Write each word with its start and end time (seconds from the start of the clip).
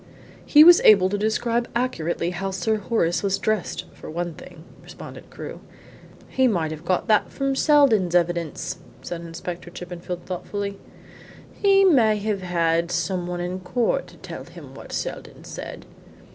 "He 0.47 0.63
was 0.63 0.81
able 0.81 1.09
to 1.09 1.17
describe 1.19 1.69
accurately 1.75 2.31
how 2.31 2.49
Sir 2.49 2.77
Horace 2.77 3.21
was 3.21 3.37
dressed 3.37 3.85
for 3.93 4.09
one 4.09 4.33
thing," 4.33 4.63
responded 4.81 5.29
Crewe. 5.29 5.59
"He 6.27 6.47
might 6.47 6.71
have 6.71 6.83
got 6.83 7.07
that 7.07 7.31
from 7.31 7.55
Seldon's 7.55 8.15
evidence," 8.15 8.79
said 9.03 9.21
Inspector 9.21 9.69
Chippenfield 9.69 10.25
thoughtfully. 10.25 10.79
"He 11.53 11.85
may 11.85 12.17
have 12.17 12.41
had 12.41 12.89
some 12.89 13.27
one 13.27 13.41
in 13.41 13.59
court 13.59 14.07
to 14.07 14.17
tell 14.17 14.43
him 14.43 14.73
what 14.73 14.91
Seldon 14.91 15.43
said." 15.43 15.85